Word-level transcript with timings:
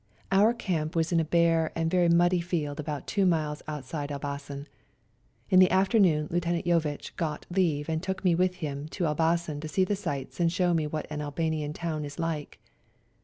Our 0.31 0.55
camp 0.55 0.95
was 0.95 1.11
in 1.11 1.19
a 1.19 1.23
bare 1.23 1.71
and 1.75 1.91
very 1.91 2.09
muddy 2.09 2.41
field 2.41 2.79
about 2.79 3.05
two 3.05 3.23
miles 3.23 3.61
outside 3.67 4.09
Elbasan. 4.09 4.65
In 5.51 5.59
the 5.59 5.69
afternoon 5.69 6.27
Lieut. 6.31 6.65
Jovitch 6.65 7.15
got 7.17 7.45
leave 7.51 7.87
and 7.87 8.01
took 8.01 8.25
me 8.25 8.33
with 8.33 8.55
him 8.65 8.87
to 8.97 9.03
Elbasan 9.05 9.61
to 9.61 9.67
see 9.67 9.83
the 9.85 9.95
sights 9.95 10.39
and 10.39 10.51
show 10.51 10.73
me 10.73 10.87
what 10.87 11.05
an 11.11 11.21
Albanian 11.21 11.73
town 11.73 12.03
is 12.03 12.17
like. 12.17 12.57